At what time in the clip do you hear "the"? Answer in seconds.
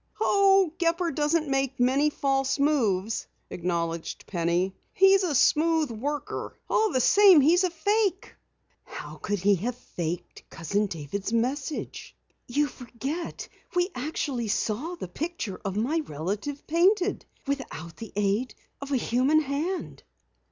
6.91-6.99, 14.95-15.07, 17.97-18.11